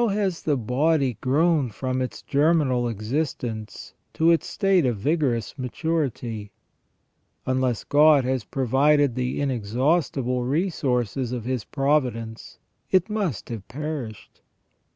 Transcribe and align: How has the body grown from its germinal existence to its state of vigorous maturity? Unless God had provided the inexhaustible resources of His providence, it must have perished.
How 0.00 0.06
has 0.06 0.42
the 0.42 0.56
body 0.56 1.18
grown 1.20 1.70
from 1.70 2.00
its 2.00 2.22
germinal 2.22 2.86
existence 2.86 3.94
to 4.12 4.30
its 4.30 4.46
state 4.46 4.86
of 4.86 4.96
vigorous 4.96 5.58
maturity? 5.58 6.52
Unless 7.46 7.82
God 7.82 8.24
had 8.24 8.48
provided 8.52 9.16
the 9.16 9.40
inexhaustible 9.40 10.44
resources 10.44 11.32
of 11.32 11.46
His 11.46 11.64
providence, 11.64 12.60
it 12.92 13.10
must 13.10 13.48
have 13.48 13.66
perished. 13.66 14.40